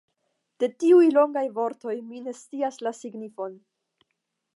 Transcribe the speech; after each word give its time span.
De 0.61 0.69
tiuj 0.83 1.09
longaj 1.17 1.43
vortoj 1.57 1.95
mi 2.07 2.21
ne 2.29 2.33
scias 2.39 2.81
la 2.87 2.95
signifon. 3.01 3.55